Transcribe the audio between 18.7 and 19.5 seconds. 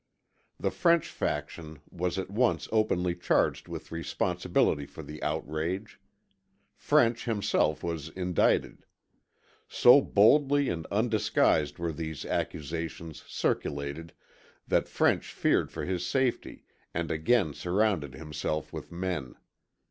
with men.